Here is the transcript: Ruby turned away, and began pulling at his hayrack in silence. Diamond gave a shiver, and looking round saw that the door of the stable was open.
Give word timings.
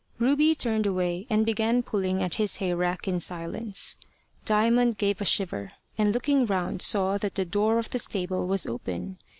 Ruby 0.17 0.55
turned 0.55 0.87
away, 0.87 1.27
and 1.29 1.45
began 1.45 1.83
pulling 1.83 2.23
at 2.23 2.33
his 2.41 2.55
hayrack 2.57 3.07
in 3.07 3.19
silence. 3.19 3.97
Diamond 4.45 4.97
gave 4.97 5.21
a 5.21 5.25
shiver, 5.25 5.73
and 5.95 6.11
looking 6.11 6.47
round 6.47 6.81
saw 6.81 7.19
that 7.19 7.35
the 7.35 7.45
door 7.45 7.77
of 7.77 7.91
the 7.91 7.99
stable 7.99 8.47
was 8.47 8.65
open. 8.65 9.19